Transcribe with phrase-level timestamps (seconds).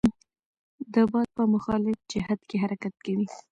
[0.93, 3.27] د باد په مخالف جهت کې حرکت کوي.